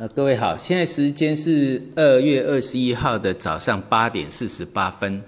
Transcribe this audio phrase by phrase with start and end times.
[0.00, 5.22] 呃，各位好，现在时间是二月二十一号的早上八点四十八分。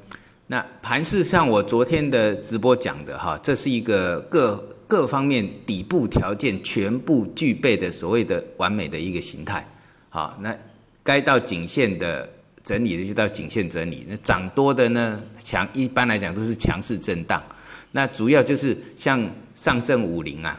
[0.46, 4.56] 那盘市上，我昨天的直播讲的哈，这是一个各
[4.86, 9.62] 各方面底部条件全部具备的所谓的完美的一个形态。
[10.08, 10.56] 好，那
[11.02, 12.26] 该到颈线的
[12.64, 17.44] 整理的就到颈线整理，那涨多的呢强，一般来讲都是强势震荡。
[17.90, 19.22] 那主要就是像
[19.54, 20.58] 上证五零啊。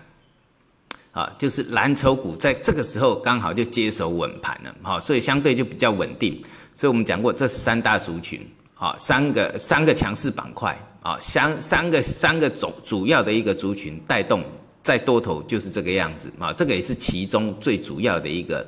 [1.14, 6.42] 啊，就是蓝筹股在这个时候刚好就接手稳盘了，好，所以相对就比较稳定。
[6.74, 8.42] 所以我们讲过，这是三大族群，
[8.74, 14.43] 啊，三个三个强势板块，啊，三三个三个总主要的一个族群带动，
[14.82, 18.68] 在多头就是这个样子，啊，这个也是其中最主要的一个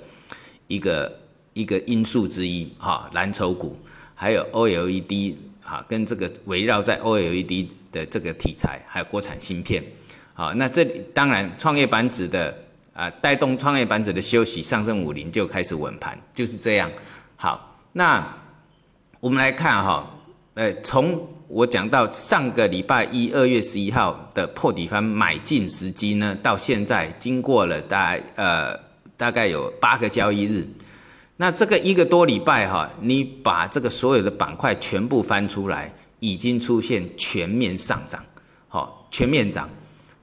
[0.67, 1.19] 一个
[1.53, 3.75] 一个因素之一，哈，蓝筹股
[4.13, 9.83] 还有 OLED，哈，跟这个围绕在 OLED 的这个题材，还有国产芯片。
[10.37, 12.53] 好，那这里当然创业板指的
[12.93, 16.91] 啊，带动创业板指的休息，上证五零就开始稳盘，就是这样。
[17.37, 18.21] 好，那
[19.21, 20.05] 我们来看哈，
[20.55, 28.77] 呃，从我讲到上个礼拜一二月十一号的破底翻买进时机呢，到现在经过了大概呃
[29.15, 30.67] 大概有八个交易日，
[31.37, 38.21] 那这个一个多礼拜哈，你把这个所有的板块全部翻出来，已经出现全面上涨，
[38.67, 39.69] 好，全面涨。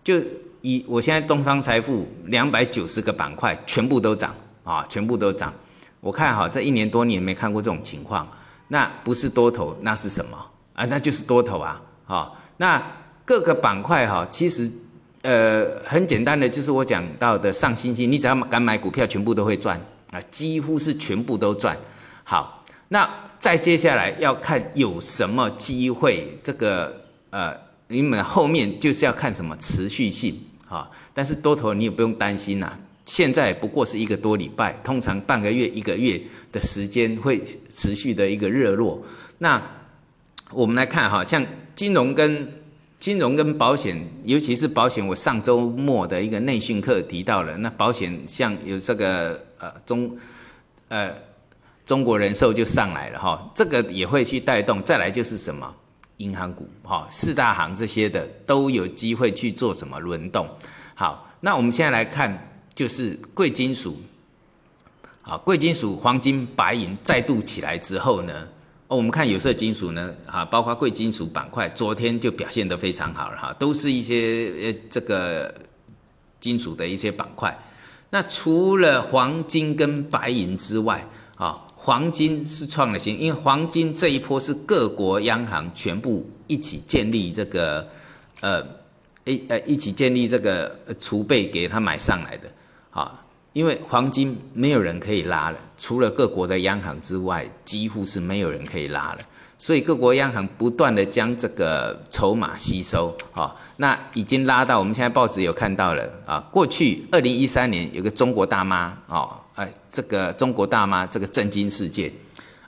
[0.04, 0.20] 就
[0.62, 5.52] 以我现在东方财富两百九十个板块全部都涨啊，全部都涨。
[6.00, 8.26] 我看哈，这一年多你也没看过这种情况，
[8.68, 10.36] 那不是多头，那是什么
[10.72, 10.84] 啊？
[10.86, 11.80] 那就是多头啊！
[12.04, 12.82] 好，那
[13.24, 14.70] 各个板块哈，其实
[15.22, 19.80] 呃很简单的，就是我讲到的上星星，你只要敢买股票，全部都会赚
[20.10, 21.76] 啊，几乎是全部都赚。
[22.24, 23.08] 好，那
[23.38, 26.92] 再接下来要看有什么机会，这个
[27.30, 27.71] 呃。
[27.92, 30.34] 你们后面就是要看什么持续性
[30.66, 30.90] 啊？
[31.12, 32.78] 但是多头你也不用担心呐。
[33.04, 36.20] 现在不过是一个多礼拜，通常半个月、一个月
[36.50, 39.02] 的时间会持续的一个热络。
[39.38, 39.60] 那
[40.50, 41.44] 我们来看哈，像
[41.74, 42.48] 金融跟
[42.98, 47.56] 金融跟保险，尤其是保险，我上周末的一个内训课提到了。
[47.58, 50.16] 那保险像有这个呃中
[50.88, 51.12] 呃
[51.84, 54.80] 中国人寿就上来了哈，这个也会去带动。
[54.82, 55.74] 再来就是什么？
[56.18, 60.48] 银行股，哈，四大行这些的都有机会去做什么轮动。
[60.94, 64.00] 好，那我们现在来看，就是贵金属，
[65.20, 68.46] 好，贵金属黄金、白银再度起来之后呢，
[68.88, 75.52] 哦，我们看有色金属呢，啊，包括贵金属板块，昨天就表现得非常好了，哈，都是一些呃这个
[76.38, 77.56] 金属的一些板块。
[78.10, 81.04] 那除了黄金跟白银之外，
[81.42, 81.58] 啊。
[81.84, 87.84] 黄金是创了新，因为黄金这一波是各国央行全部一起建立这个，
[88.40, 88.64] 呃，
[89.24, 92.48] 一呃一起建立这个储备给他买上来的，
[92.90, 93.18] 好，
[93.52, 99.18] 因为黄金没有人可以拉了，除了各国的央行之外，几乎是没有人可以拉了。
[99.58, 106.38] 所以各国央行不断的将这个筹码吸收，啊，那已经拉到我们现在报纸有看到了啊。
[106.52, 109.36] 过去二零一三年有个中国大妈，哦，
[109.90, 112.12] 这个中国大妈这个震惊世界，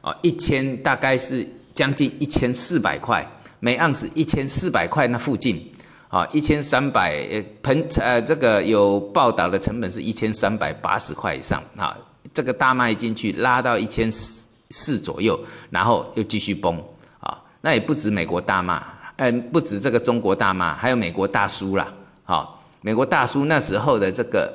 [0.00, 3.26] 哦，一千大概是将近一千四百块，
[3.60, 5.70] 每盎司一千四百块那附近，
[6.08, 11.96] 啊，一千三百呃盆呃这个有报道的成本是一千三百八十块以上，啊，
[12.32, 14.42] 这个大妈一进去拉到一千四。
[14.70, 15.38] 四左右，
[15.70, 16.82] 然后又继续崩
[17.20, 17.40] 啊！
[17.60, 18.82] 那也不止美国大妈，
[19.18, 21.86] 嗯，不止这个中国大妈，还有美国大叔啦。
[22.24, 24.52] 好，美国大叔那时候的这个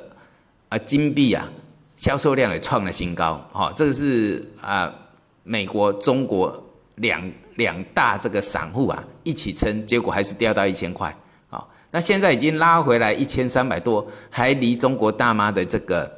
[0.68, 1.48] 啊金币啊
[2.00, 3.46] 销售量也创了新高。
[3.52, 4.90] 好，这个是啊
[5.44, 6.64] 美国、中国
[6.96, 7.22] 两
[7.58, 11.14] 两大这个散户啊一起撑，结果还是掉到一千块。
[11.50, 16.10] 好，那现在已经拉回来一千三百多，还离中国大妈的这个。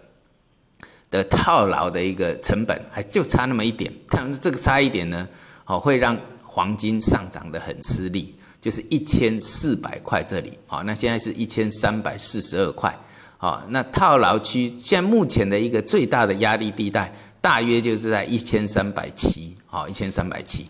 [1.10, 5.28] 的套牢的一个成本，还就差那么一点，看这个差一点呢，
[5.66, 12.98] 好会让黄金上涨的很吃力，就是一千四百块这里，好，那现在是一千三百四十二块，
[13.42, 17.12] 好，那套牢区现在目前的一个最大的压力地带，
[17.42, 20.68] 大约就是在一千三百七，好，一千三百七，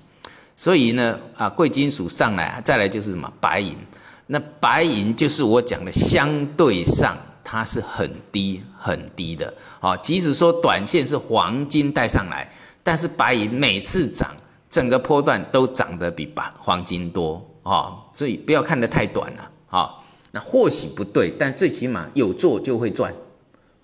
[0.56, 3.30] 所以呢，啊，贵金属上来，再来就是什么？
[3.42, 3.76] 白银，
[4.28, 7.18] 那白银就是我讲的相对上。
[7.44, 12.50] 它是很低很低的，哦，即使说短线是黄金带上来，
[12.82, 14.34] 但是白银每次涨，
[14.70, 19.51] 整个波段都涨得比白黄金多，哦，所以不要看得太短了，
[20.32, 23.14] 那或许不对，但最起码有做就会赚，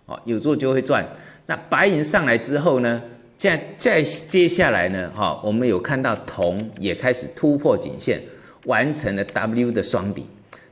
[0.06, 1.06] 哦，有做就会赚。
[1.46, 3.02] 那白银上来之后呢，
[3.38, 8.22] 现在再接下来呢，哈，我们有看到铜也开始突破颈线，
[8.66, 10.26] 完成了 W 的双底，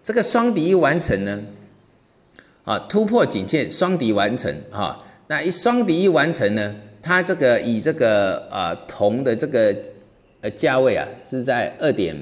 [0.03, 1.41] 这个双底一完成呢。
[2.63, 9.75] 啊，突破颈线双底完成，哈，那一双底一完成呢，它这个以这个啊铜的这个
[10.41, 12.17] 呃价位啊是在二点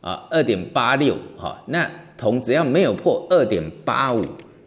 [0.00, 1.90] 啊二点八六哈，那
[2.20, 4.22] 铜只要没有破二点八五，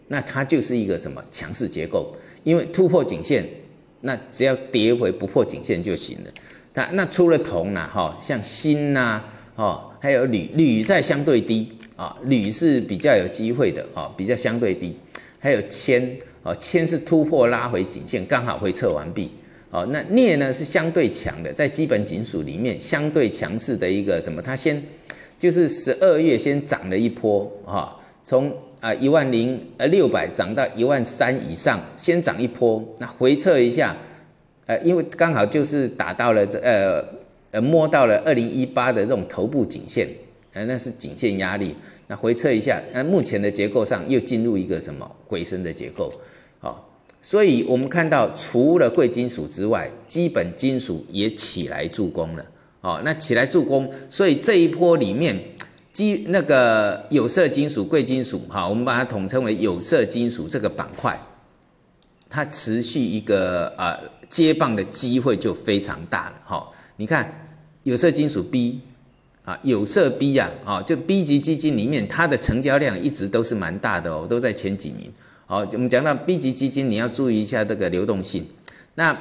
[0.08, 3.48] 那它就是一个什么强势结构，因为突破颈线，
[4.02, 6.32] 那只要跌回不破颈线就行了。
[6.74, 9.24] 它那除了铜呐哈，像锌呐
[9.56, 11.72] 哦，还有铝，铝在相对低。
[11.96, 14.98] 啊，铝是比较有机会的，啊，比较相对低，
[15.38, 19.30] 还有铅，啊，铅是突破拉回颈线，刚好回撤完毕，
[19.70, 24.42] 哦，那镍呢是相对强的，在基本金属里面相对强势的一个什么？
[24.42, 24.82] 它先
[25.44, 27.94] 就是十二月先涨了一波，哈，
[28.24, 28.50] 从
[28.80, 33.94] 啊一万零呃六百涨到一万三以上，先涨一波，那回撤一下，
[34.66, 37.04] 呃，因为刚好就是打到了这呃
[37.52, 40.08] 呃摸到了二零一八的这种头部颈线。
[40.54, 41.76] 呃，那是颈线压力，
[42.08, 46.10] 那回测一下，那目前的结构上又进入一个什么回升的结构，
[46.60, 46.90] 好，
[47.20, 52.46] 所以我们看到除了贵金属之外，基本金属也起来助攻了，
[52.84, 55.36] 哦，那起来助攻，所以这一波里面，
[55.92, 61.20] 基那个有色金属、贵金属，哈，我们把它统称为有色金属这个板块，
[62.30, 63.98] 它持续一个啊
[64.30, 67.48] 接棒的机会就非常大了，哈，你看
[67.82, 68.82] 有色金属 B。
[69.46, 75.12] 啊，有色 B 呀，啊，就 B 级基金里面，它的成交量一直都是蛮大的哦，都在前几名。
[75.46, 78.48] 好，我们讲到 B 级基金，你要注意一下这个流动性。
[78.96, 79.14] 那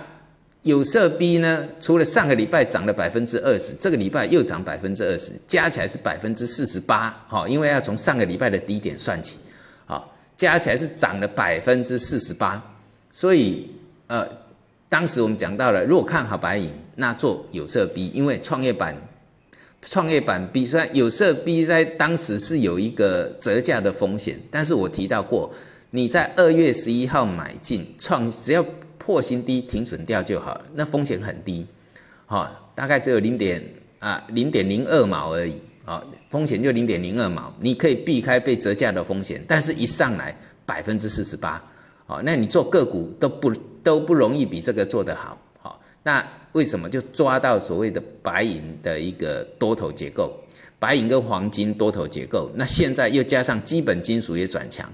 [0.63, 7.25] 有色 B 呢，除了上个礼拜涨了百分之二十，这个礼拜又涨百分之二十，加起来是百分之四十八。
[7.27, 9.39] 好，因为要从上个礼拜的低点算起，
[9.87, 12.63] 好，加起来是涨了百分之四十八。
[13.11, 13.71] 所以，
[14.07, 14.27] 呃，
[14.89, 18.97] 当时我们讲到了，如果看好白银，那做有色 B，因为创业板。
[19.85, 25.53] 创业板 B 虽然有色 B 在当时是有一个折价的风险，但是我提到过，
[25.91, 28.65] 你在二月十一号买进创，只要
[29.05, 31.67] 破新低停损掉就好了，那风险很低，
[32.27, 33.61] 好，大概只有零点
[33.99, 41.61] 啊零点零二毛而已，啊，风险就零点零二毛，你可以避开被折价的风险，但是一上来百分之四十八，
[42.07, 43.53] 好，那你做个股都不
[43.83, 46.25] 都不容易比这个做得好，好，那。
[46.53, 50.39] 为什么就抓到所谓的白银的一个多头结构？
[50.79, 54.87] 白银跟黄金多头结构，那现在又加上基本金属也转强，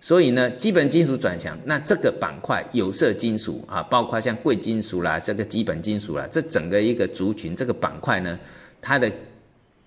[0.00, 8.38] 所以呢，基本金属转强，那这个板块有色金属啊，包括像贵金属啦，这个基本金属啦，这整个一个族群这个板块呢，
[8.80, 9.12] 它的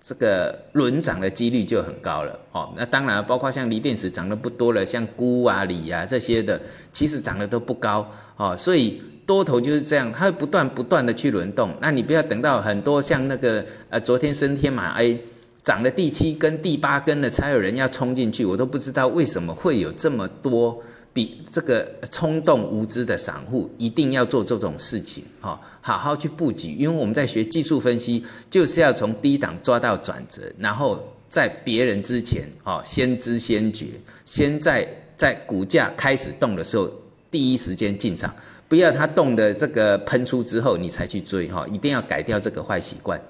[0.00, 2.72] 这个轮涨的几率就很高了哦。
[2.76, 6.60] 那当然，包括像锂电池涨得不多了，像钴啊、锂啊这些的，
[6.92, 9.02] 其实涨得都不高哦，所以。
[9.26, 11.74] 多头就是这样，它会不断不断的去轮动。
[11.80, 15.18] 那你不要等到很多像那个呃，昨天升天马 A
[15.64, 18.44] 涨了第七根、第八根了，才有人要冲进去。
[18.44, 20.78] 我都不知道为什么会有这么多
[21.12, 33.86] 比这个冲动无知的散户一定要做这种事情哈，好好去布局，因为我们在学技术分析，就是要从低档抓到转折，然后在别人之前哦，先知先觉，
[34.26, 36.90] 先在在股价开始动的时候，
[37.30, 38.34] 第一时间进场。
[38.66, 43.20] 不要它动的这个喷出之后，你才去追哈，一定要改掉这个坏习惯，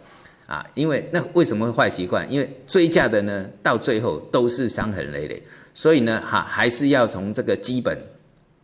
[0.46, 2.30] 啊，因为那为什么会坏习惯？
[2.30, 5.42] 因为追价的呢，到最后都是伤痕累累，
[5.72, 7.98] 所以呢，哈，还是要从这个基本、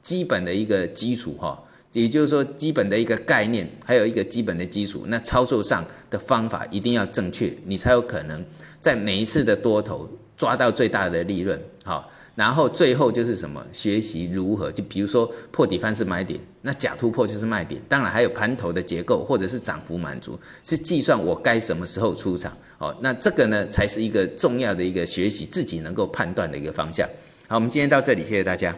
[0.02, 1.62] 基本的一个基础哈，
[1.92, 8.44] 也就是说基本的一个概念，还有一个基本的基础，那操作上的方法一定要正确，你才有可能
[8.80, 12.10] 在每一次的多头抓到最大的利润，好。
[12.34, 13.64] 然后最后就是什么？
[13.72, 14.72] 学习如何？
[14.72, 17.80] 就比如说破底翻是买点，那假突破就是卖点。
[17.88, 22.56] 当然还有盘头的结构，或者是涨幅满足，是计算我该什么时候出场。
[22.78, 27.06] 好，那这个呢才是一个重要的一个学习自己能够判断的一个方向。
[27.46, 28.74] 好，我们今天到这里，谢谢大家。